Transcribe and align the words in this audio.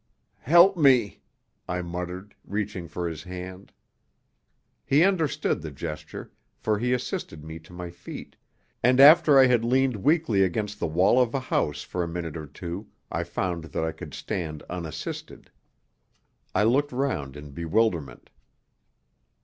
"Help 0.47 0.75
me!" 0.77 1.21
I 1.69 1.83
muttered, 1.83 2.33
reaching 2.43 2.87
for 2.87 3.07
his 3.07 3.21
hand. 3.21 3.71
He 4.83 5.03
understood 5.03 5.61
the 5.61 5.69
gesture, 5.69 6.31
for 6.57 6.79
he 6.79 6.91
assisted 6.91 7.43
me 7.43 7.59
to 7.59 7.71
my 7.71 7.91
feet, 7.91 8.35
and, 8.81 8.99
after 8.99 9.37
I 9.37 9.45
had 9.45 9.63
leaned 9.63 9.97
weakly 9.97 10.41
against 10.41 10.79
the 10.79 10.87
wall 10.87 11.21
of 11.21 11.35
a 11.35 11.39
house 11.39 11.83
for 11.83 12.01
a 12.01 12.07
minute 12.07 12.35
or 12.35 12.47
two, 12.47 12.87
I 13.11 13.23
found 13.23 13.65
that 13.65 13.83
I 13.85 13.91
could 13.91 14.15
stand 14.15 14.63
unassisted. 14.71 15.51
I 16.55 16.63
looked 16.63 16.91
round 16.91 17.37
in 17.37 17.51
bewilderment. 17.51 18.31